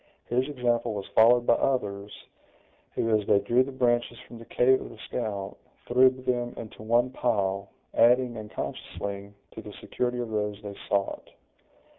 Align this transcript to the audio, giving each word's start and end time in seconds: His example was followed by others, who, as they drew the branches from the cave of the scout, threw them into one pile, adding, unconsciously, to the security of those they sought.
His 0.29 0.47
example 0.49 0.95
was 0.95 1.05
followed 1.13 1.45
by 1.45 1.53
others, 1.53 2.11
who, 2.95 3.15
as 3.15 3.27
they 3.27 3.37
drew 3.37 3.61
the 3.63 3.71
branches 3.71 4.17
from 4.21 4.39
the 4.39 4.45
cave 4.45 4.81
of 4.81 4.89
the 4.89 4.97
scout, 4.97 5.57
threw 5.85 6.09
them 6.09 6.55
into 6.57 6.81
one 6.81 7.11
pile, 7.11 7.69
adding, 7.93 8.35
unconsciously, 8.35 9.31
to 9.51 9.61
the 9.61 9.73
security 9.73 10.17
of 10.17 10.31
those 10.31 10.59
they 10.63 10.75
sought. 10.89 11.29